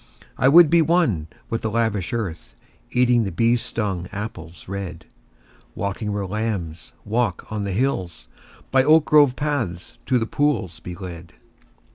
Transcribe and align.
I 0.35 0.47
would 0.47 0.71
be 0.71 0.81
one 0.81 1.27
with 1.51 1.61
the 1.61 1.69
lavish 1.69 2.11
earth, 2.11 2.55
Eating 2.89 3.23
the 3.23 3.31
bee 3.31 3.55
stung 3.55 4.07
apples 4.11 4.67
red: 4.67 5.05
Walking 5.75 6.11
where 6.11 6.25
lambs 6.25 6.93
walk 7.05 7.51
on 7.51 7.65
the 7.65 7.71
hills; 7.71 8.27
By 8.71 8.83
oak 8.83 9.05
grove 9.05 9.35
paths 9.35 9.99
to 10.07 10.17
the 10.17 10.25
pools 10.25 10.79
be 10.79 10.95
led. 10.95 11.33